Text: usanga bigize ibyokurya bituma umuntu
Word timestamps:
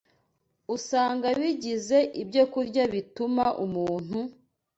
usanga 0.75 1.27
bigize 1.39 1.97
ibyokurya 2.21 2.83
bituma 2.93 3.45
umuntu 3.65 4.19